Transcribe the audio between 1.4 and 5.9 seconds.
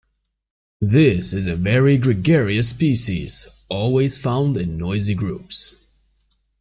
a very gregarious species, always found in noisy groups.